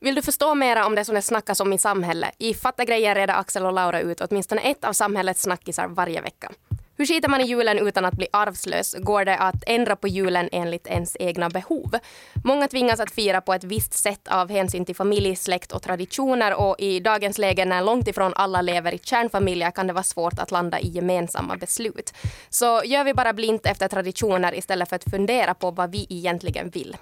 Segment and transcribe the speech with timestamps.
[0.00, 2.30] Vill du förstå mera om det som det snackas om i samhället?
[2.38, 6.52] I Fatta grejer reder Axel och Laura ut åtminstone ett av samhällets snackisar varje vecka.
[6.96, 8.94] Hur skiter man i julen utan att bli arvslös?
[8.98, 11.96] Går det att ändra på julen enligt ens egna behov?
[12.44, 16.54] Många tvingas att fira på ett visst sätt av hänsyn till familj, släkt och traditioner
[16.54, 20.38] och i dagens läge när långt ifrån alla lever i kärnfamiljer kan det vara svårt
[20.38, 22.14] att landa i gemensamma beslut.
[22.48, 26.70] Så gör vi bara blint efter traditioner istället för att fundera på vad vi egentligen
[26.70, 26.96] vill.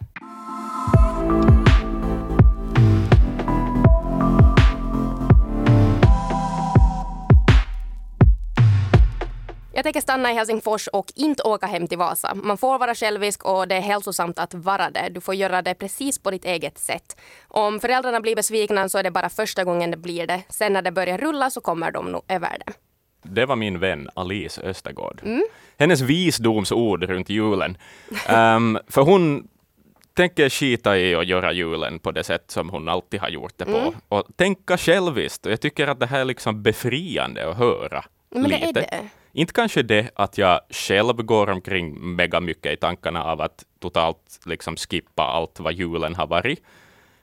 [9.77, 12.35] Jag tänker stanna i Helsingfors och inte åka hem till Vasa.
[12.35, 15.09] Man får vara självisk och det är hälsosamt att vara det.
[15.11, 17.17] Du får göra det precis på ditt eget sätt.
[17.49, 20.43] Om föräldrarna blir besvikna så är det bara första gången det blir det.
[20.49, 22.73] Sen när det börjar rulla så kommer de nog över det.
[23.23, 25.21] Det var min vän Alice Östergård.
[25.25, 25.45] Mm.
[25.79, 27.79] Hennes visdomsord runt julen.
[28.31, 29.49] Um, för hon
[30.15, 33.65] tänker skita i att göra julen på det sätt som hon alltid har gjort det
[33.65, 33.77] på.
[33.77, 33.95] Mm.
[34.09, 35.47] Och tänka själviskt.
[35.47, 38.05] Jag tycker att det här är liksom befriande att höra.
[38.31, 38.73] Men lite.
[38.73, 39.09] det är det.
[39.37, 44.41] Inte kanske det att jag själv går omkring mega mycket i tankarna av att totalt
[44.47, 46.63] liksom skippa allt vad julen har varit.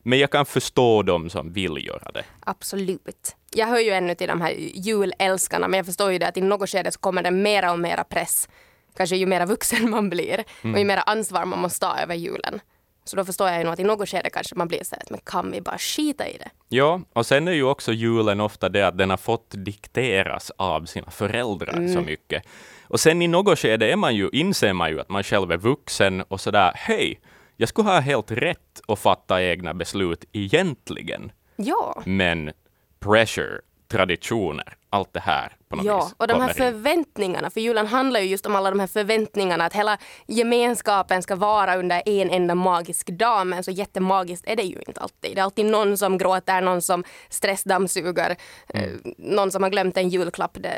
[0.04, 2.24] Men jag kan förstå dem som vill göra det.
[2.40, 3.36] Absolut.
[3.52, 6.42] Jag hör ju ännu till de här julälskarna, men jag förstår ju det att i
[6.42, 8.50] något skede så kommer det mera och mera press.
[8.98, 10.74] Kanske ju mera vuxen man blir mm.
[10.74, 12.60] och ju mera ansvar man måste ta över julen.
[13.04, 15.04] Så då förstår jag ju nog att i något skede kanske man blir så här,
[15.10, 16.50] men kan vi bara skita i det?
[16.70, 20.86] Ja, och sen är ju också julen ofta det att den har fått dikteras av
[20.86, 21.94] sina föräldrar mm.
[21.94, 22.44] så mycket.
[22.88, 25.58] Och sen i något skede är man ju, inser man ju att man själv är
[25.58, 27.20] vuxen och sådär, hej,
[27.58, 31.32] jag skulle ha helt rätt att fatta egna beslut egentligen.
[31.56, 32.02] Ja.
[32.06, 32.52] Men
[33.00, 33.62] pressure
[33.94, 36.16] traditioner, allt det här på något ja, vis.
[36.18, 39.74] och de här förväntningarna, för julen handlar ju just om alla de här förväntningarna, att
[39.74, 44.82] hela gemenskapen ska vara under en enda magisk dag, men så jättemagiskt är det ju
[44.88, 45.36] inte alltid.
[45.36, 48.36] Det är alltid någon som gråter, någon som stressdammsuger,
[48.70, 49.02] eh, mm.
[49.18, 50.58] någon som har glömt en julklapp.
[50.60, 50.78] Det,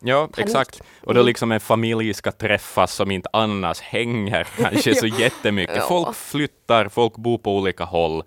[0.00, 0.38] Ja, Panik.
[0.38, 0.82] exakt.
[1.00, 1.26] Och då mm.
[1.26, 5.84] liksom en familj ska träffas som inte annars hänger kanske så jättemycket.
[5.84, 8.22] Folk flyttar, folk bor på olika håll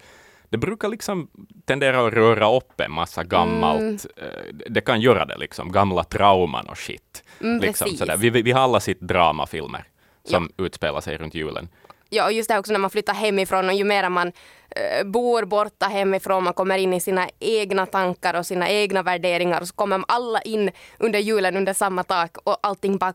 [0.50, 1.30] det brukar liksom
[1.66, 4.06] tendera att röra upp en massa gammalt.
[4.18, 4.32] Mm.
[4.32, 7.24] Eh, det kan göra det, liksom, gamla trauman och shit.
[7.42, 8.18] Mm, liksom, sådär.
[8.18, 9.84] Vi, vi har alla sitt dramafilmer
[10.24, 10.66] som ja.
[10.66, 11.70] utspelar sig runt julen.
[12.10, 15.46] Ja, och just det också när man flyttar hemifrån och ju mer man äh, bor
[15.46, 19.76] borta hemifrån, man kommer in i sina egna tankar och sina egna värderingar och så
[19.76, 23.14] kommer alla in under julen under samma tak och allting bara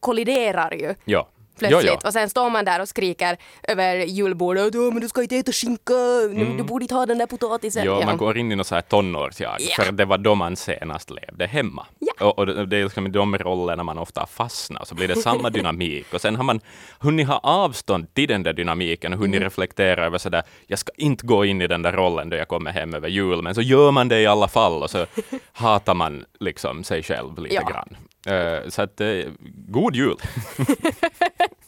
[0.00, 0.94] kolliderar ju.
[1.04, 1.28] Ja
[1.58, 1.84] plötsligt.
[1.84, 2.06] Jo, jo.
[2.08, 4.74] Och sen står man där och skriker över julbordet.
[4.74, 5.94] men du ska inte äta skinka,
[6.30, 6.56] mm.
[6.56, 7.84] du borde inte ha den där potatisen.
[7.86, 8.06] Jo, ja.
[8.06, 9.84] man går in i något så här tonårsjag, ja.
[9.84, 11.86] för det var då man senast levde hemma.
[11.98, 12.26] Ja.
[12.26, 16.14] Och, och det är liksom de rollerna man ofta fastnar, så blir det samma dynamik.
[16.14, 16.60] Och sen har man
[16.98, 19.44] hunnit ha avstånd till den där dynamiken och hunnit mm.
[19.44, 22.72] reflektera över sådär, jag ska inte gå in i den där rollen då jag kommer
[22.72, 25.06] hem över jul, men så gör man det i alla fall och så
[25.52, 27.62] hatar man liksom sig själv lite ja.
[27.70, 27.96] grann.
[28.30, 29.24] Uh, så att, uh,
[29.68, 30.16] god jul!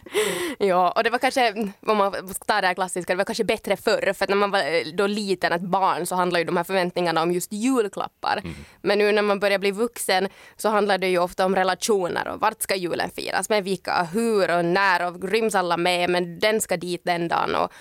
[0.59, 2.12] ja, och det var kanske, om man
[2.47, 5.06] tar det här klassiska, det var kanske bättre förr, för när man var eh, då
[5.06, 8.41] liten, ett barn, så handlade ju de här förväntningarna om just julklappar.
[8.45, 8.55] Mm.
[8.83, 12.41] Men nu när man börjar bli vuxen så handlar det ju ofta om relationer och
[12.41, 16.61] vart ska julen firas, med vilka, hur och när och ryms alla med, men den
[16.61, 17.55] ska dit den dagen.
[17.55, 17.72] Och,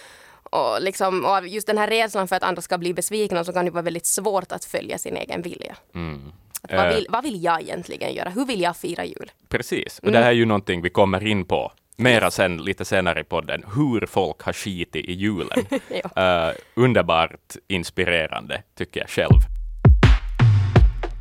[0.43, 3.65] och, liksom, och just den här rädslan för att andra ska bli besvikna så kan
[3.65, 5.75] det vara väldigt svårt att följa sin egen vilja.
[5.93, 6.31] Mm.
[6.69, 8.29] Vad vill, vad vill jag egentligen göra?
[8.29, 9.31] Hur vill jag fira jul?
[9.49, 10.13] Precis, och mm.
[10.13, 13.63] det här är ju någonting vi kommer in på mera sen lite senare i podden,
[13.75, 15.65] hur folk har skitit i julen.
[16.13, 16.49] ja.
[16.49, 19.39] uh, underbart inspirerande, tycker jag själv.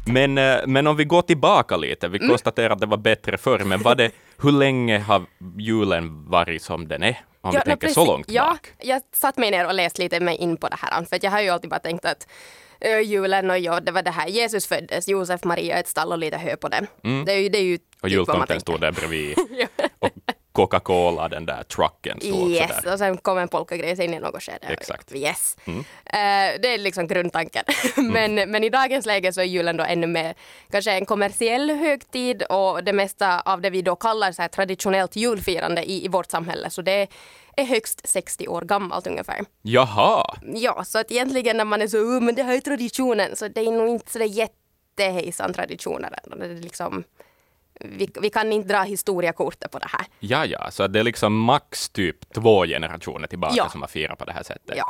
[0.06, 2.28] Men, uh, men om vi går tillbaka lite, vi mm.
[2.28, 4.10] konstaterar att det var bättre förr, men var det,
[4.42, 5.22] hur länge har
[5.58, 7.20] julen varit som den är?
[7.40, 8.72] Om ja, vi tänker så långt ja, bak.
[8.78, 11.40] Jag satt mig ner och läste lite mig in på det här, för jag har
[11.40, 12.26] ju alltid bara tänkt att
[12.80, 16.36] julen och ja, det var det här Jesus föddes, Josef, Maria, ett stall och lite
[16.36, 16.86] hö på det.
[17.04, 17.24] Mm.
[17.24, 19.36] Det är ju, det är ju och typ jultomten stod där bredvid.
[19.98, 20.10] och
[20.54, 22.92] Coca-Cola, den där trucken stod Yes, sådär.
[22.92, 24.66] och sen kom en polkagris in i något skede.
[24.66, 25.14] Exakt.
[25.14, 25.56] Yes.
[25.64, 25.78] Mm.
[25.78, 25.84] Uh,
[26.62, 27.64] det är liksom grundtanken.
[27.96, 28.50] men, mm.
[28.50, 30.34] men i dagens läge så är julen då ännu mer
[30.70, 35.16] kanske en kommersiell högtid och det mesta av det vi då kallar så här traditionellt
[35.16, 36.70] julfirande i, i vårt samhälle.
[36.70, 37.06] Så det
[37.56, 39.44] är högst 60 år gammalt ungefär.
[39.62, 40.24] Jaha!
[40.42, 43.48] Ja, så att egentligen när man är så oh, men det här är traditionen, så
[43.48, 46.14] det är nog inte så jättehejsan traditioner.
[46.36, 47.04] Det är liksom
[47.80, 50.06] vi, vi, kan inte dra historiekortet på det här.
[50.20, 53.68] Ja, ja, så det är liksom max typ två generationer tillbaka ja.
[53.68, 54.76] som har firat på det här sättet.
[54.76, 54.86] Ja.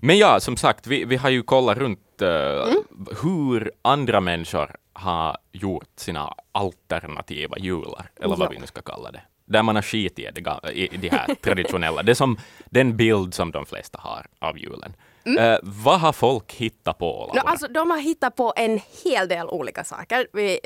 [0.00, 2.84] Men ja, som sagt, vi, vi har ju kollat runt uh, mm.
[3.22, 8.50] hur andra människor har gjort sina alternativa jular, eller vad ja.
[8.50, 9.22] vi nu ska kalla det.
[9.48, 10.40] Där man har skit i, det,
[10.74, 12.02] i de här traditionella.
[12.02, 12.38] Det är som
[12.70, 14.94] den bild som de flesta har av julen.
[15.24, 15.44] Mm.
[15.44, 17.32] Uh, vad har folk hittat på?
[17.34, 20.28] No, alltså, de har hittat på en hel del olika saker.
[20.32, 20.60] Vi,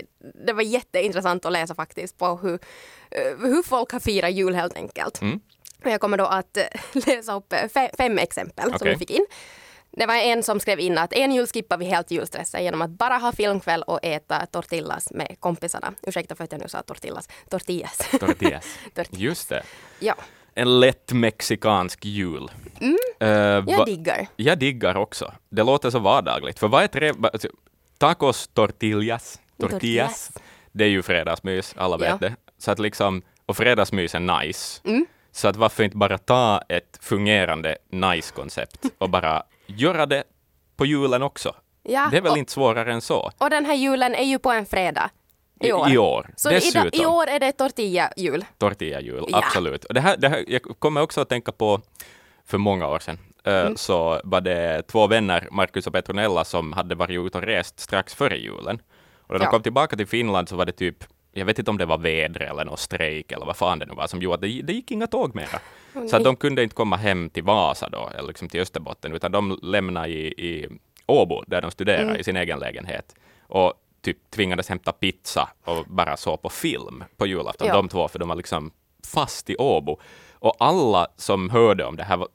[0.47, 2.59] det var jätteintressant att läsa faktiskt på hur, uh,
[3.41, 5.21] hur folk har firat jul helt enkelt.
[5.21, 5.41] Mm.
[5.85, 6.59] Jag kommer då att
[6.95, 7.55] uh, läsa upp
[7.99, 8.79] fem exempel okay.
[8.79, 9.27] som vi fick in.
[9.97, 12.91] Det var en som skrev in att en jul skippar vi helt julstressen genom att
[12.91, 15.93] bara ha filmkväll och äta tortillas med kompisarna.
[16.03, 17.29] Ursäkta för att jag nu sa tortillas.
[17.51, 17.99] Tortillas.
[18.21, 18.67] Tortillas.
[19.11, 19.63] Just det.
[19.99, 20.15] Ja.
[20.55, 22.51] En lätt mexikansk jul.
[22.81, 22.97] Mm.
[23.23, 23.29] Uh,
[23.75, 24.27] jag diggar.
[24.37, 25.33] Jag diggar också.
[25.49, 26.59] Det låter så vardagligt.
[26.59, 27.13] För vad är tre...
[27.23, 27.49] Alltså,
[27.99, 29.41] tacos tortillas.
[29.59, 29.73] Tortillas.
[29.73, 30.33] tortillas.
[30.73, 32.17] Det är ju fredagsmys, alla vet ja.
[32.21, 32.37] det.
[32.59, 34.81] Så att liksom, och fredagsmys är nice.
[34.85, 35.07] Mm.
[35.33, 39.43] Så att varför inte bara ta ett fungerande nice-koncept och bara
[39.77, 40.25] göra det
[40.77, 41.55] på julen också.
[41.83, 43.31] Ja, det är väl och, inte svårare än så.
[43.39, 45.11] Och den här julen är ju på en fredag.
[45.61, 45.91] I år.
[45.91, 46.31] I, år.
[46.37, 48.45] Så i, i, år är det tortilla-jul.
[48.59, 49.39] Tortilla-jul, ja.
[49.39, 49.85] absolut.
[49.85, 51.81] Och det här, det här, jag kommer också att tänka på
[52.47, 53.19] för många år sedan.
[53.45, 53.77] Eh, mm.
[53.77, 58.15] så var det två vänner, Marcus och Petronella, som hade varit ute och rest strax
[58.15, 58.83] före julen.
[59.21, 59.51] Och när de ja.
[59.51, 62.41] kom tillbaka till Finland så var det typ jag vet inte om det var väder
[62.41, 64.91] eller någon strejk eller vad fan det nu var som gjorde att det, det gick
[64.91, 65.61] inga tåg mera.
[65.95, 69.15] Oh, så att de kunde inte komma hem till Vasa då, eller liksom till Österbotten,
[69.15, 70.69] utan de lämnade i, i
[71.07, 72.21] Åbo, där de studerade, mm.
[72.21, 73.15] i sin egen lägenhet.
[73.47, 77.75] Och typ tvingades hämta pizza och bara så på film på julafton, ja.
[77.75, 78.71] de två, för de var liksom
[79.07, 80.01] fast i Åbo.
[80.33, 82.29] Och alla som hörde om det här, var,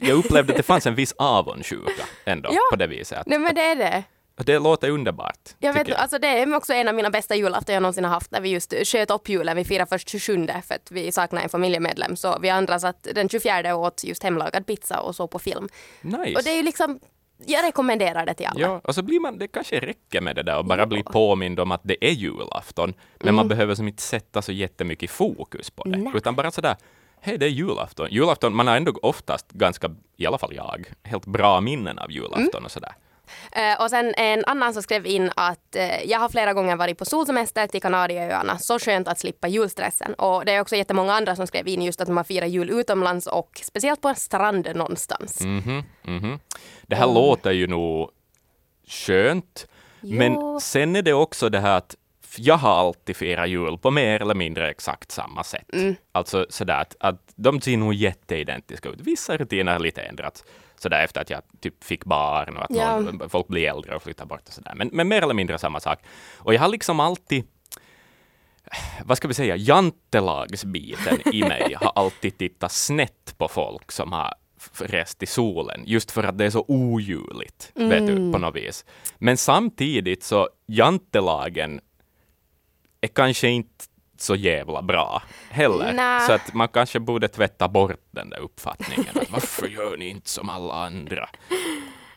[0.00, 2.60] jag upplevde att det fanns en viss avundsjuka ändå ja.
[2.70, 3.26] på det viset.
[3.26, 4.04] Nej men det är det.
[4.46, 5.48] Det låter underbart.
[5.58, 5.98] Jag vet, jag.
[5.98, 8.48] Alltså det är också en av mina bästa julafton jag någonsin har haft när vi
[8.48, 9.56] just sköt upp julen.
[9.56, 12.16] Vi firade först 27 för att vi saknade en familjemedlem.
[12.16, 15.68] Så vi andra satt den 24 och åt just hemlagad pizza och så på film.
[16.00, 16.34] Nice.
[16.36, 17.00] Och det är ju liksom
[17.46, 18.60] jag rekommenderar det till alla.
[18.60, 20.86] Ja, och så blir man, det kanske räcker med det där och bara ja.
[20.86, 22.94] bli påmind om att det är julafton.
[23.18, 23.34] Men mm.
[23.34, 26.12] man behöver som inte sätta så jättemycket fokus på det, Nej.
[26.16, 26.76] utan bara sådär
[27.22, 28.08] hej, det är julafton.
[28.10, 32.48] Julafton, man har ändå oftast ganska, i alla fall jag, helt bra minnen av julafton
[32.52, 32.64] mm.
[32.64, 32.92] och sådär.
[33.56, 36.98] Uh, och sen en annan som skrev in att uh, jag har flera gånger varit
[36.98, 38.58] på solsemester till Kanarieöarna.
[38.58, 40.14] Så skönt att slippa julstressen.
[40.14, 43.26] Och det är också jättemånga andra som skrev in just att man firar jul utomlands
[43.26, 45.40] och speciellt på en strand någonstans.
[45.40, 46.38] Mm -hmm, mm -hmm.
[46.82, 47.14] Det här mm.
[47.14, 48.10] låter ju nog
[48.86, 49.66] skönt.
[50.00, 50.18] Jo.
[50.18, 51.96] Men sen är det också det här att
[52.36, 55.72] jag har alltid firat jul på mer eller mindre exakt samma sätt.
[55.72, 55.94] Mm.
[56.12, 59.00] Alltså sådär att, att de ser nog jätteidentiska ut.
[59.00, 60.44] Vissa rutiner har lite ändrats
[60.82, 63.00] sådär efter att jag typ fick barn och att ja.
[63.00, 64.72] någon, folk blir äldre och flyttar bort och sådär.
[64.76, 65.98] Men, men mer eller mindre samma sak.
[66.38, 67.44] Och jag har liksom alltid
[69.04, 74.34] vad ska vi säga, jantelagsbiten i mig har alltid tittat snett på folk som har
[74.78, 77.88] rest i solen, just för att det är så ojuligt, mm.
[77.88, 78.84] vet du, på något vis.
[79.18, 81.80] Men samtidigt så jantelagen
[83.00, 83.84] är kanske inte
[84.22, 85.92] så jävla bra heller.
[85.92, 86.20] Nä.
[86.26, 89.18] Så att man kanske borde tvätta bort den där uppfattningen.
[89.18, 91.28] Att varför gör ni inte som alla andra?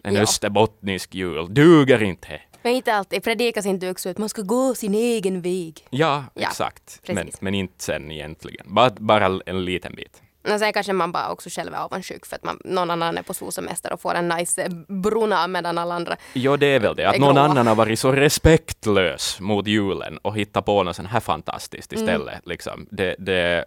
[0.04, 0.22] En ja.
[0.22, 2.42] österbottnisk jul duger inte.
[2.62, 3.24] Men inte alltid.
[3.24, 5.88] Predikas inte också att man ska gå sin egen väg.
[5.90, 7.02] Ja, ja exakt.
[7.08, 8.66] Men, men inte sen egentligen.
[8.74, 10.22] Bara, bara en liten bit.
[10.46, 13.24] Men sen kanske man bara också själv är avundsjuk för att man, någon annan är
[13.24, 17.10] på solsemester och får en nice bruna medan alla andra Jo, det är väl det.
[17.10, 21.20] Att någon annan har varit så respektlös mot julen och hittat på något sånt här
[21.20, 22.04] fantastiskt mm.
[22.04, 22.34] istället.
[22.34, 22.42] Mm.
[22.46, 22.88] Liksom.
[22.92, 23.66] Det, det,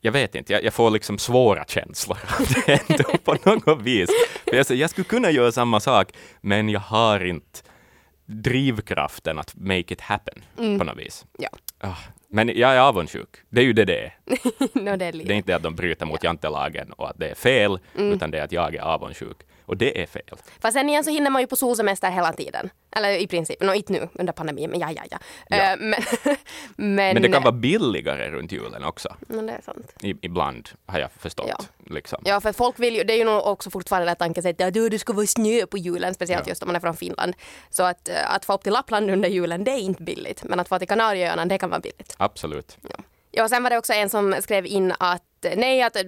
[0.00, 4.10] jag vet inte, jag, jag, får liksom svåra känslor av det ändå på något vis.
[4.44, 7.60] För jag, jag skulle kunna göra samma sak, men jag har inte
[8.26, 10.78] drivkraften att make it happen mm.
[10.78, 11.24] på något vis.
[11.38, 11.48] Ja.
[11.82, 11.98] Oh,
[12.34, 13.28] men jag är avundsjuk.
[13.48, 14.14] Det är ju det det är.
[14.78, 16.28] no, det, är det är inte att de bryter mot ja.
[16.28, 18.12] jantelagen och att det är fel, mm.
[18.12, 19.36] utan det är att jag är avundsjuk.
[19.72, 20.22] Och det är fel.
[20.60, 22.70] Fast sen igen så hinner man ju på solsemester hela tiden.
[22.96, 25.18] Eller i princip, no, inte nu under pandemin, men ja, ja, ja.
[25.48, 25.74] ja.
[25.74, 26.00] Uh, men,
[26.76, 29.16] men, men, det kan vara billigare runt julen också.
[29.20, 29.94] Men det är sant.
[30.00, 31.46] I, ibland har jag förstått.
[31.48, 31.64] Ja.
[31.94, 32.22] Liksom.
[32.24, 34.98] ja, för folk vill ju, det är ju nog också fortfarande det tankesättet att det
[34.98, 36.50] ska vara snö på julen, speciellt ja.
[36.50, 37.34] just om man är från Finland.
[37.70, 40.44] Så att, eh, att få upp till Lappland under julen, det är inte billigt.
[40.44, 42.14] Men att få till Kanarieöarna, det kan vara billigt.
[42.18, 42.78] Absolut.
[42.82, 42.96] Ja.
[43.34, 45.22] Ja, sen var det också en som skrev in att
[45.56, 46.02] nej, att äh,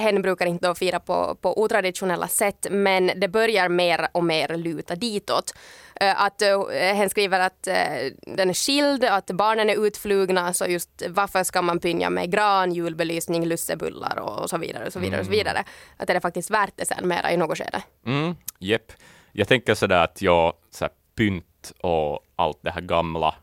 [0.00, 4.56] hen brukar inte då fira på, på otraditionella sätt, men det börjar mer och mer
[4.56, 5.54] luta ditåt.
[5.94, 7.74] Äh, att äh, hen skriver att äh,
[8.20, 12.72] den är skild, att barnen är utflugna, så just varför ska man pynja med gran,
[12.72, 15.14] julbelysning, lussebullar och så vidare och så vidare.
[15.14, 15.20] Mm.
[15.20, 15.38] Och så mm.
[15.38, 15.64] vidare.
[15.96, 17.82] Att är det faktiskt värt det sen mera i något skede.
[18.06, 18.92] Mm, jepp.
[19.32, 23.34] Jag tänker sådär att jag, så här, pynt och allt det här gamla,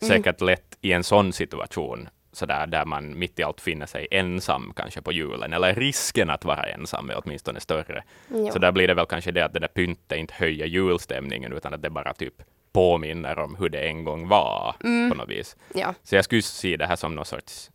[0.00, 0.16] mm.
[0.16, 4.72] säkert lätt i en sån situation sådär där man mitt i allt finner sig ensam
[4.76, 8.04] kanske på julen, eller risken att vara ensam är åtminstone större.
[8.28, 8.50] Jo.
[8.52, 11.74] Så där blir det väl kanske det att det där pyntet inte höjer julstämningen, utan
[11.74, 12.34] att det bara typ
[12.72, 15.10] påminner om hur det en gång var mm.
[15.10, 15.56] på något vis.
[15.74, 15.94] Ja.
[16.02, 17.70] Så jag skulle se det här som någon sorts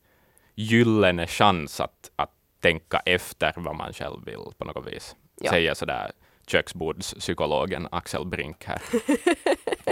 [0.56, 5.16] gyllene chans att, att tänka efter vad man själv vill på något vis.
[5.42, 5.50] Ja.
[5.50, 6.12] Säger sådär
[6.52, 8.82] köksbordspsykologen Axel Brink här.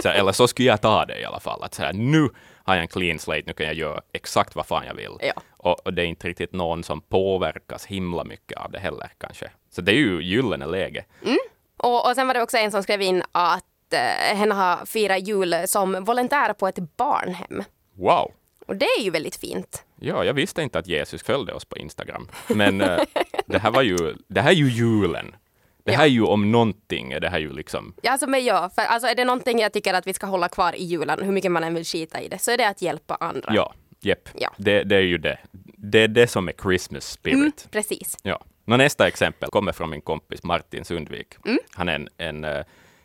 [0.02, 1.62] så, eller så skulle jag ta det i alla fall.
[1.62, 2.28] Att så nu
[2.64, 5.12] har jag en clean slate, nu kan jag göra exakt vad fan jag vill.
[5.20, 5.42] Ja.
[5.56, 9.50] Och, och, det är inte riktigt någon som påverkas himla mycket av det heller kanske.
[9.70, 11.04] Så det är ju gyllene läge.
[11.22, 11.38] Mm.
[11.76, 15.28] Och, och sen var det också en som skrev in att eh, henne har firat
[15.28, 17.64] jul som volontär på ett barnhem.
[17.94, 18.32] Wow!
[18.66, 19.84] Och det är ju väldigt fint.
[20.00, 22.28] Ja, jag visste inte att Jesus följde oss på Instagram.
[22.48, 23.00] Men eh,
[23.46, 25.34] det här var ju, det här är ju julen.
[25.84, 26.06] Det här ja.
[26.06, 27.94] är ju om någonting, är det här ju liksom...
[28.02, 30.48] Ja, alltså, men ja, för alltså, är det någonting jag tycker att vi ska hålla
[30.48, 32.82] kvar i julen, hur mycket man än vill skita i det, så är det att
[32.82, 33.54] hjälpa andra.
[33.54, 34.28] Ja, jepp.
[34.34, 34.50] Ja.
[34.56, 35.38] Det, det är ju det.
[35.76, 37.36] Det är det som är Christmas spirit.
[37.36, 38.16] Mm, precis.
[38.22, 38.40] Ja.
[38.64, 41.34] Nå, nästa exempel kommer från min kompis Martin Sundvik.
[41.44, 41.58] Mm.
[41.72, 42.64] Han är en, en uh,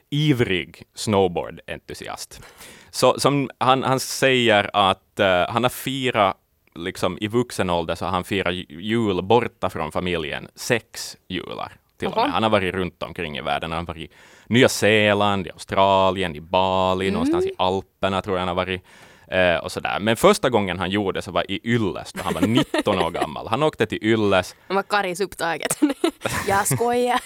[0.10, 2.41] ivrig snowboard-entusiast.
[2.89, 6.38] Så, som han, han säger att uh, han har firat
[6.75, 12.08] liksom i vuxen ålder så har han firat jul borta från familjen sex jular till
[12.08, 12.32] och med.
[12.32, 13.72] Han har varit runt omkring i världen.
[13.72, 14.14] Han har varit i
[14.48, 17.14] Nya Zeeland, i Australien, i Bali, mm.
[17.14, 18.82] någonstans i Alperna tror jag han har varit.
[19.28, 20.00] Eh, och sådär.
[20.00, 23.48] Men första gången han gjorde så var i Ylles, då han var 19 år gammal.
[23.48, 24.56] Han åkte till Ylles.
[24.68, 25.80] Han var Karis upptaget.
[26.48, 27.22] jag skojar.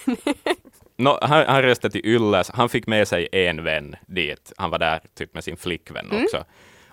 [0.97, 2.51] no, han, han reste till Ylles.
[2.53, 4.53] Han fick med sig en vän dit.
[4.57, 6.23] Han var där typ med sin flickvän mm.
[6.23, 6.43] också.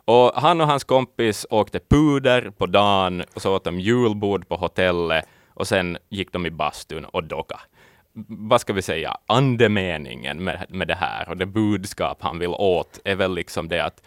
[0.04, 4.56] Och han och hans kompis åkte puder på dagen och så åt de julbord på
[4.56, 5.24] hotellet
[5.56, 7.60] och sen gick de i bastun och docka.
[8.28, 13.00] Vad ska vi säga, andemeningen med, med det här och det budskap han vill åt
[13.04, 14.02] är väl liksom det att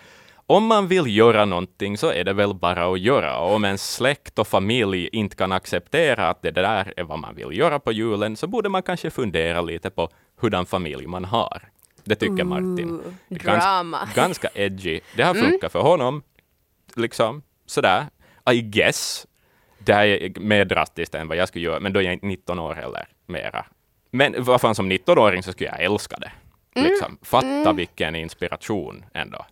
[0.50, 3.40] om man vill göra någonting så är det väl bara att göra.
[3.40, 7.36] Och om en släkt och familj inte kan acceptera att det där är vad man
[7.36, 10.10] vill göra på julen, så borde man kanske fundera lite på
[10.42, 11.70] hurdan familj man har.
[12.04, 13.02] Det tycker Ooh, Martin.
[13.30, 14.00] Drama.
[14.00, 15.00] Gans, ganska edgy.
[15.16, 15.70] Det har funkat mm.
[15.70, 16.24] för honom.
[16.96, 18.06] Liksom sådär.
[18.52, 19.28] I guess
[19.80, 22.26] det här är mer drastiskt än vad jag skulle göra, men då är jag inte
[22.26, 23.66] 19 år eller mera.
[24.12, 26.32] Men vad fan, som 19-åring så skulle jag älska det.
[26.76, 26.90] Mm.
[26.90, 27.18] Liksom.
[27.22, 27.76] Fatta mm.
[27.76, 29.46] vilken inspiration ändå.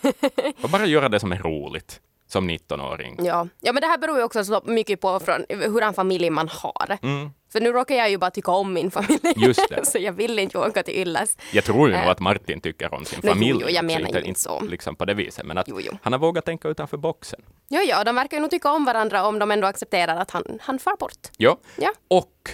[0.62, 2.00] Och bara göra det som är roligt
[2.34, 3.16] som 19-åring.
[3.18, 3.48] Ja.
[3.60, 6.98] ja, men det här beror ju också så mycket på från hurdan familj man har.
[7.02, 7.30] Mm.
[7.52, 9.20] För nu råkar jag ju bara tycka om min familj.
[9.36, 9.86] Just det.
[9.92, 11.36] så jag vill inte åka till Ylles.
[11.52, 12.10] Jag tror ju nog äh.
[12.10, 13.50] att Martin tycker om sin familj.
[13.50, 14.60] Jo, jo, jag menar inte, inte så.
[14.60, 15.46] Liksom på det viset.
[15.46, 15.92] Men att jo, jo.
[16.02, 17.40] han har vågat tänka utanför boxen.
[17.68, 20.58] Ja, ja, de verkar ju nog tycka om varandra om de ändå accepterar att han,
[20.60, 21.30] han far bort.
[21.36, 21.58] Ja.
[21.76, 21.92] ja.
[22.08, 22.50] Och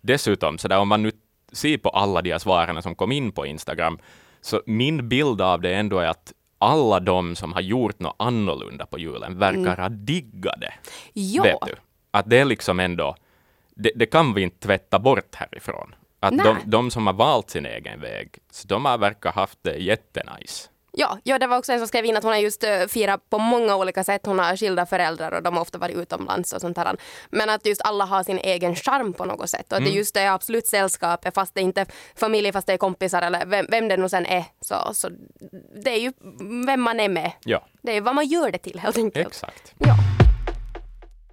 [0.00, 1.12] dessutom, så där, om man nu
[1.52, 3.98] ser på alla de här svaren som kom in på Instagram,
[4.40, 6.32] så min bild av det ändå är att
[6.64, 9.78] alla de som har gjort något annorlunda på julen verkar mm.
[9.78, 10.72] ha diggat det.
[11.12, 11.42] Ja.
[11.42, 11.74] Vet du?
[12.10, 13.16] Att det är liksom ändå,
[13.74, 15.94] det, det kan vi inte tvätta bort härifrån.
[16.20, 19.76] Att de, de, som har valt sin egen väg, så de har verkar haft det
[19.76, 20.68] jättenice.
[20.96, 23.30] Ja, ja, det var också en som skrev in att hon har just uh, firat
[23.30, 24.26] på många olika sätt.
[24.26, 26.96] Hon har skilda föräldrar och de har ofta varit utomlands och sånt här.
[27.30, 29.72] Men att just alla har sin egen charm på något sätt.
[29.72, 29.90] Och mm.
[29.90, 31.86] det just det absolut sällskapet, fast det inte är
[32.16, 34.44] familj, fast det är kompisar eller vem, vem det nu sen är.
[34.60, 35.08] Så, så
[35.84, 36.12] det är ju
[36.66, 37.32] vem man är med.
[37.44, 37.66] Ja.
[37.82, 39.26] Det är vad man gör det till helt enkelt.
[39.26, 39.74] Exakt.
[39.78, 39.96] Ja.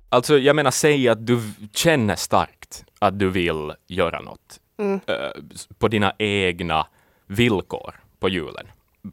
[0.09, 1.39] Alltså, jag menar, säg att du
[1.73, 4.93] känner starkt att du vill göra något mm.
[4.93, 6.87] uh, på dina egna
[7.27, 8.67] villkor på julen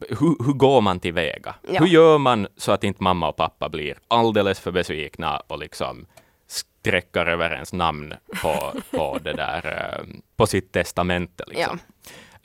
[0.09, 1.55] hur, hur går man tillväga?
[1.69, 1.79] Ja.
[1.79, 6.05] Hur gör man så att inte mamma och pappa blir alldeles för besvikna och liksom
[6.47, 10.05] sträcker över ens namn på, på, det där, eh,
[10.35, 11.43] på sitt testamente?
[11.47, 11.79] Liksom.
[11.79, 11.89] Ja.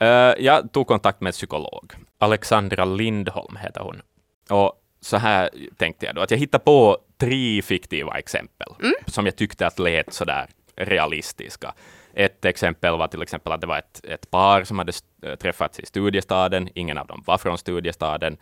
[0.01, 1.93] Uh, jag tog kontakt med en psykolog.
[2.17, 4.01] Alexandra Lindholm heter hon.
[4.49, 8.93] Och så här tänkte jag då, att jag hittade på tre fiktiva exempel mm.
[9.07, 11.73] som jag tyckte att lät sådär realistiska.
[12.15, 15.79] Ett exempel var till exempel att det var ett, ett par som hade eh, träffats
[15.79, 16.69] i studiestaden.
[16.75, 18.37] Ingen av dem var från studiestaden.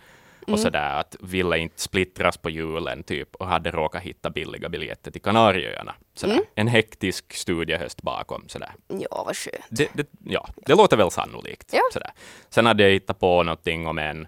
[0.48, 0.54] Mm.
[0.54, 5.12] Och sådär att ville inte splittras på julen typ och hade råkat hitta billiga biljetter
[5.12, 5.96] till Kanarieöarna.
[6.14, 6.34] Sådär.
[6.34, 6.46] Mm.
[6.56, 8.44] En hektisk studiehöst bakom.
[8.48, 8.72] Sådär.
[8.88, 9.66] Ja, vad skönt.
[9.70, 11.70] Det, det, ja, det låter väl sannolikt.
[11.74, 11.82] Ja.
[11.94, 12.12] Sådär.
[12.50, 14.28] Sen hade jag hittat på någonting om en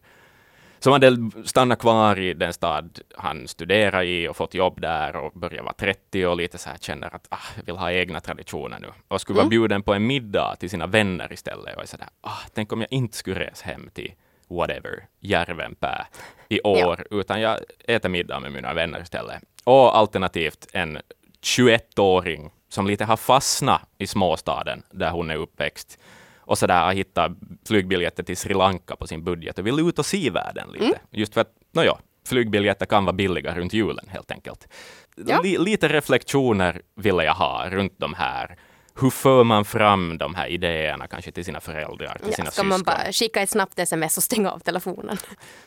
[0.79, 5.32] som hade stannat kvar i den stad han studerar i och fått jobb där och
[5.34, 8.88] börjar vara 30 och lite så här känner att ah, vill ha egna traditioner nu
[9.08, 9.46] och skulle mm.
[9.46, 12.82] vara bjuden på en middag till sina vänner istället och är sådär, ah, tänk om
[12.82, 14.13] jag inte skulle resa hem till
[14.48, 16.08] whatever, Järvenpää
[16.50, 17.17] i år, ja.
[17.20, 19.44] utan jag äter middag med mina vänner istället.
[19.63, 21.00] Och alternativt en
[21.41, 26.00] 21-åring som lite har fastnat i småstaden där hon är uppväxt
[26.45, 27.31] och sådär har hittat
[27.67, 30.85] flygbiljetter till Sri Lanka på sin budget och vill ut och se världen lite.
[30.85, 30.97] Mm.
[31.11, 31.97] Just för att, nåja,
[32.27, 34.67] flygbiljetter kan vara billiga runt julen helt enkelt.
[35.15, 35.41] Ja.
[35.41, 38.57] lite reflektioner ville jag ha runt de här
[39.01, 42.61] hur för man fram de här idéerna kanske till sina föräldrar, till ja, sina ska
[42.61, 42.67] syskon?
[42.67, 45.17] man bara skicka ett snabbt sms och stänga av telefonen?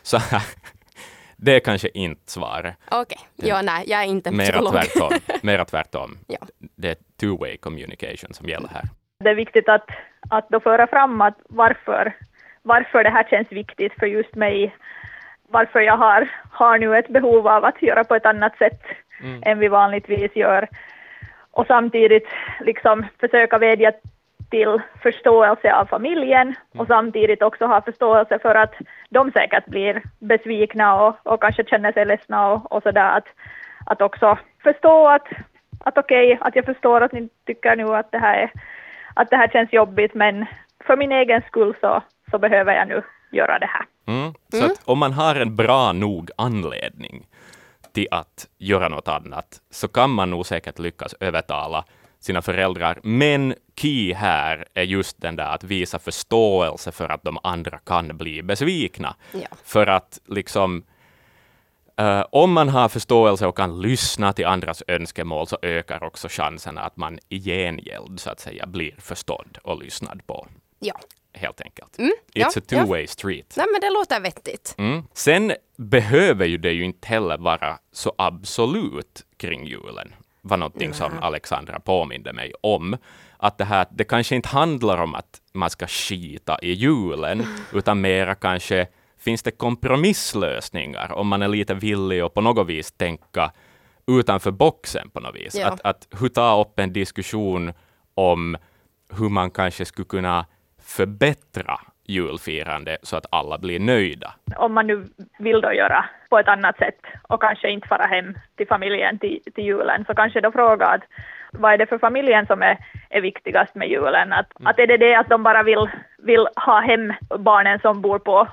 [0.03, 0.43] Så här,
[1.37, 2.77] Det är kanske inte svaret.
[2.91, 3.49] Okej, okay.
[3.49, 4.73] ja nej, jag är inte en Mera psykolog.
[4.73, 5.39] tvärtom.
[5.43, 6.19] Mera tvärtom.
[6.27, 6.39] Ja.
[6.77, 8.89] Det är two-way communication som gäller här.
[9.21, 9.91] Det är viktigt att,
[10.31, 12.13] att då föra fram att varför,
[12.63, 14.77] varför det här känns viktigt för just mig,
[15.49, 18.83] varför jag har, har nu ett behov av att göra på ett annat sätt
[19.21, 19.43] Mm.
[19.47, 20.69] än vi vanligtvis gör.
[21.51, 22.29] Och samtidigt
[22.61, 23.93] liksom försöka vädja
[24.51, 28.75] till förståelse av familjen och samtidigt också ha förståelse för att
[29.11, 33.17] de säkert blir besvikna och, och kanske känner sig ledsna och, och sådär.
[33.17, 33.27] Att,
[33.87, 35.29] att också förstå att,
[35.85, 38.51] att okej, okay, att jag förstår att ni tycker nu att det här, är,
[39.19, 40.47] att det här känns jobbigt men
[40.87, 43.87] för min egen skull så, så behöver jag nu göra det här.
[44.07, 44.35] Mm.
[44.53, 47.27] Så att om man har en bra nog anledning
[47.95, 51.85] till att göra något annat, så kan man nog säkert lyckas övertala
[52.21, 52.99] sina föräldrar.
[53.03, 58.17] Men key här är just den där att visa förståelse för att de andra kan
[58.17, 59.15] bli besvikna.
[59.33, 59.49] Ja.
[59.65, 60.83] För att liksom
[62.01, 66.81] Uh, om man har förståelse och kan lyssna till andras önskemål så ökar också chanserna
[66.81, 70.47] att man i gengäld så att säga blir förstådd och lyssnad på.
[70.79, 70.95] Ja.
[71.33, 71.99] Helt enkelt.
[71.99, 73.55] Mm, It's ja, a two-way street.
[73.57, 74.75] Nej, men det låter vettigt.
[74.79, 75.05] Mm.
[75.13, 80.15] Sen behöver ju det ju inte heller vara så absolut kring julen.
[80.43, 82.97] var någonting som Alexandra påminde mig om.
[83.37, 88.01] Att det här, det kanske inte handlar om att man ska skita i julen, utan
[88.01, 88.87] mera kanske
[89.21, 93.51] finns det kompromisslösningar om man är lite villig och på något vis tänka
[94.07, 95.55] utanför boxen på något vis.
[95.55, 95.69] Ja.
[95.69, 97.73] Att, att hur ta upp en diskussion
[98.15, 98.57] om
[99.19, 100.47] hur man kanske skulle kunna
[100.83, 104.35] förbättra julfirande så att alla blir nöjda.
[104.57, 105.05] Om man nu
[105.39, 106.99] vill då göra på ett annat sätt
[107.29, 111.03] och kanske inte fara hem till familjen till, till julen, så kanske då fråga att
[111.53, 112.79] vad är det för familjen som är,
[113.11, 114.33] är viktigast med julen?
[114.33, 118.19] Att, att är det det att de bara vill, vill ha hem barnen som bor
[118.19, 118.49] på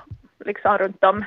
[0.46, 1.24] liksom runt om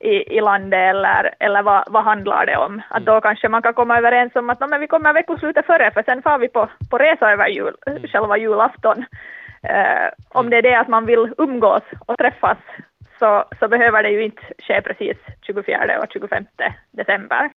[0.00, 2.82] i, i landet eller, eller vad, vad handlar det om?
[2.90, 5.90] Att då kanske man kan komma överens om att "Nå, men vi kommer veckoslutet före
[5.90, 7.74] för sen far vi på, på resa över jul,
[8.12, 9.04] själva julafton.
[9.62, 12.58] Eh, om det är det att man vill umgås och träffas
[13.18, 16.44] så, så behöver det ju inte ske precis 24 och 25
[16.92, 17.50] december.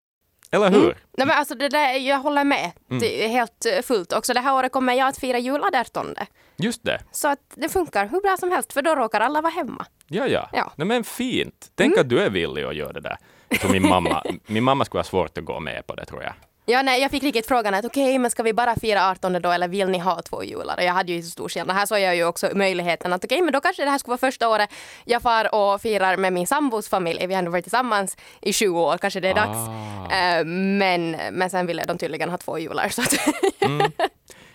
[0.51, 0.97] Eller hur?
[1.17, 2.71] Nej, men alltså det där, jag håller med.
[3.01, 4.13] Det är helt eh, fullt.
[4.13, 6.15] Också det här året kommer jag att fira jul 18.
[6.57, 7.01] Just det.
[7.13, 9.87] Så att det funkar hur bra som helst för då råkar alla vara hemma.
[10.07, 10.49] Ja, ja.
[10.53, 10.73] Ja.
[10.77, 11.71] Nej, men fint.
[11.75, 13.17] Tänk att du är villig att göra det där.
[13.49, 16.33] Jag min mamma, min mamma skulle ha svårt att gå med på det, tror jag.
[16.71, 19.51] Ja, nej, jag fick riktigt frågan att okej, men ska vi bara fira 18 då
[19.51, 20.77] eller vill ni ha två jular?
[20.77, 21.77] Och jag hade ju så stor skillnad.
[21.77, 24.19] Här såg jag ju också möjligheten att okej, men då kanske det här skulle vara
[24.19, 24.71] första året
[25.05, 27.27] jag far och firar med min sambos familj.
[27.27, 29.59] Vi har ändå varit tillsammans i 20 år, kanske det är dags.
[29.59, 30.15] Ah.
[30.15, 32.89] Eh, men, men sen ville de tydligen ha två jular.
[32.89, 33.15] Så att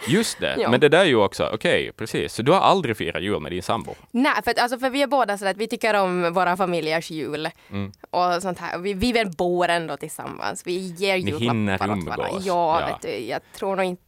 [0.07, 0.55] Just det.
[0.59, 0.69] Ja.
[0.69, 2.33] Men det där är ju också, okej, precis.
[2.33, 3.95] Så du har aldrig firat jul med din sambo?
[4.11, 7.11] Nej, för, att, alltså, för vi är båda så att vi tycker om våra familjers
[7.11, 7.91] jul Mm.
[8.09, 8.77] och sånt här.
[8.77, 10.67] Vi, vi väl bor ändå tillsammans.
[10.67, 12.27] Vi ger Ni julklappar åt varandra.
[12.43, 12.85] Ja, Ja.
[12.87, 14.03] vet du, jag tror nog inte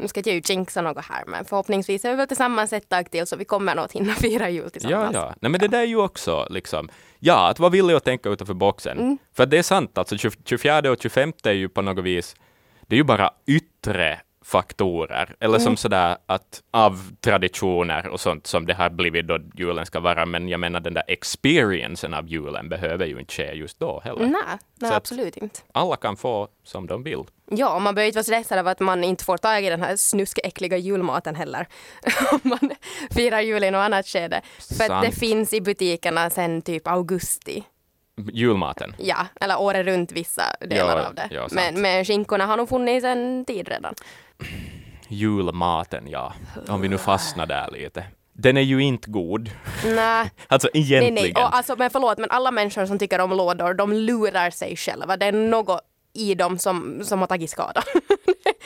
[0.00, 3.10] nu ska jag ju jinxa något här, men förhoppningsvis är vi väl tillsammans ett tag
[3.10, 5.14] till så vi kommer nog att hinna fira jul Ja, tillsammans.
[5.14, 5.34] ja.
[5.40, 8.54] Nej, men det där är ju också liksom, ja, att vara villig att tänka utanför
[8.54, 8.98] boxen.
[8.98, 9.18] Mm.
[9.36, 12.36] För det är sant, alltså 20 24 och 25 är ju på något vis,
[12.86, 14.20] det är ju bara yttre
[14.52, 15.64] faktorer, eller Mm.
[15.64, 20.26] som sådär att av traditioner och sånt som det har blivit då julen ska vara,
[20.26, 24.26] men jag menar den där experiencen av julen behöver ju inte ske just då heller.
[24.26, 25.60] Nej, nej absolut inte.
[25.72, 27.24] Alla kan få som de vill.
[27.50, 29.82] Ja, och man behöver inte vara stressad av att man inte får tag i den
[29.82, 31.66] här snuskäckliga julmaten heller.
[32.32, 32.70] Om man
[33.10, 34.40] firar jul i något annat skede.
[34.78, 37.64] För att det finns i butikerna sen typ augusti.
[38.32, 38.94] Julmaten.
[38.98, 41.28] Ja, eller året runt vissa delar Ja, av det.
[41.30, 43.94] ja, men, men skinkorna har nog funnits en tid redan.
[45.08, 46.32] Julmaten, ja.
[46.68, 48.04] Om vi nu fastnar där lite.
[48.32, 49.50] Den är ju inte god.
[49.84, 51.14] Nej, Alltså nej, egentligen.
[51.14, 51.44] nej.
[51.44, 55.16] Och alltså, men förlåt, men alla människor som tycker om lådor, de lurar sig själva.
[55.16, 55.80] Det är något
[56.12, 57.82] i dem som, som har tagit skada.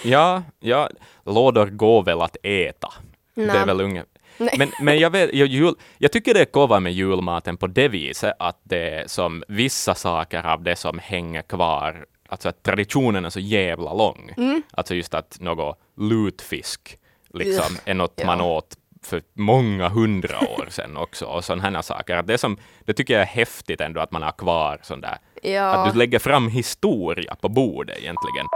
[0.04, 0.88] Ja, ja,
[1.24, 2.88] lådor går väl att äta.
[3.34, 3.66] Det är Nej.
[3.66, 4.04] väl unge.
[4.38, 7.88] Men, men jag, vet, jag, jul, jag tycker det är kova med julmaten på det
[7.88, 13.24] viset att det är som vissa saker av det som hänger kvar, alltså att traditionen
[13.24, 14.34] är så jävla lång.
[14.36, 14.62] Mm.
[14.70, 16.98] Alltså just att något lutfisk
[17.34, 18.26] liksom är något Ja.
[18.26, 22.16] man åt för många hundra år sedan också och sådana här saker.
[22.16, 25.18] Att det, som, det tycker jag är häftigt ändå att man har kvar sån där
[25.42, 25.64] ja.
[25.64, 28.46] att du lägger fram historia på bordet egentligen.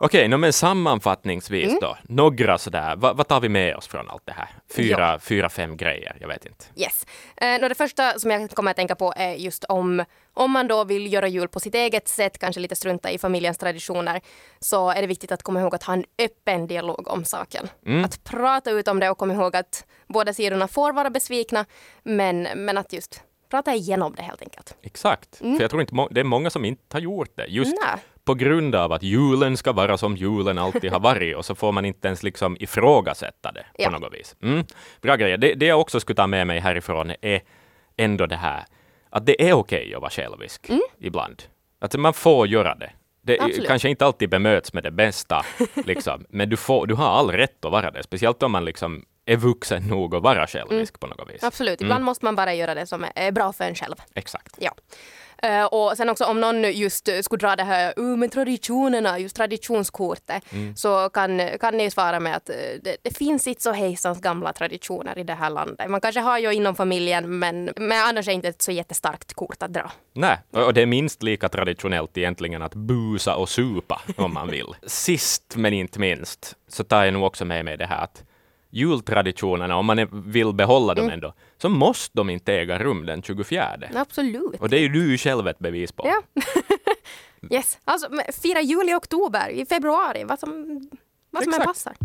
[0.00, 1.78] Okej, no, men sammanfattningsvis Mm.
[1.80, 1.96] då.
[2.02, 4.48] Några sådär, vad, vad tar vi med oss från allt det här?
[4.76, 6.64] Fyra, fyra fem grejer, jag vet inte.
[6.76, 7.06] Yes.
[7.36, 10.68] Eh, nå, det första som jag kommer att tänka på är just om, om man
[10.68, 14.20] då vill göra jul på sitt eget sätt, kanske lite strunta i familjens traditioner,
[14.60, 17.68] så är det viktigt att komma ihåg att ha en öppen dialog om saken.
[18.04, 21.64] Att prata ut om det och komma ihåg att båda sidorna får vara besvikna,
[22.02, 24.76] men, men att just prata igenom det helt enkelt.
[24.82, 25.56] Exakt, mm.
[25.56, 27.46] för jag tror inte det är många som inte har gjort det.
[27.46, 28.02] Just Nej.
[28.28, 31.72] På grund av att julen ska vara som julen alltid har varit och så får
[31.72, 34.36] man inte ens liksom ifrågasätta det på något vis.
[34.42, 34.64] Mm.
[35.02, 35.36] Bra grejer.
[35.36, 37.40] Det, det jag också skulle ta med mig härifrån är
[37.96, 38.64] ändå det här
[39.10, 40.80] att det är okej okay att vara självisk mm.
[40.98, 41.42] ibland.
[41.80, 42.90] Att man får göra det.
[43.22, 43.66] Det Absolut.
[43.66, 46.24] kanske inte alltid bemöts med det bästa, liksom.
[46.28, 48.02] men du, får, du har all rätt att vara det.
[48.02, 51.00] Speciellt om man liksom är vuxen nog att vara självisk mm.
[51.00, 51.42] på något vis.
[51.42, 52.04] Absolut, ibland mm.
[52.04, 53.96] måste man bara göra det som är bra för en själv.
[54.14, 54.56] Exakt.
[54.58, 54.72] Ja.
[55.46, 59.36] Uh, och sen också om någon just skulle dra det här uh, med traditionerna, just
[59.36, 60.76] traditionskortet, mm.
[60.76, 64.52] så kan, kan ni svara med att uh, det, det, finns inte så hejsans gamla
[64.52, 65.90] traditioner i det här landet.
[65.90, 69.34] Man kanske har ju inom familjen men, men annars är det inte ett så jättestarkt
[69.34, 69.90] kort att dra.
[70.12, 74.74] Nej, och det är minst lika traditionellt egentligen att busa och supa om man vill.
[74.86, 78.24] Sist men inte minst så tar jag nog också med mig det här att
[78.70, 81.32] jultraditionerna, om man vill behålla dem mm.
[81.58, 83.78] Så måste de inte äga rum den 24.
[83.94, 84.60] Absolut.
[84.60, 86.08] Och det är ju du själv ett bevis på.
[86.08, 86.42] Ja.
[87.56, 87.78] yes.
[87.84, 88.08] Alltså,
[88.42, 90.80] fira jul i oktober, i februari, vad som,
[91.30, 91.96] vad som än passar.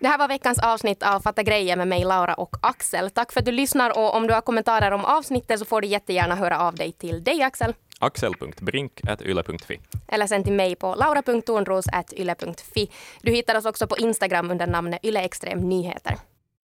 [0.00, 3.10] Det här var veckans avsnitt av Fatta grejer med mig, Laura och Axel.
[3.10, 5.86] Tack för att du lyssnar och om du har kommentarer om avsnittet så får du
[5.88, 7.74] jättegärna höra av dig till dig, Axel.
[7.98, 12.90] axel.brink.yle.fi Eller sen till mig på laura.tornros.yle.fi.
[13.22, 16.16] Du hittar oss också på Instagram under namnet Yle Extrem Nyheter.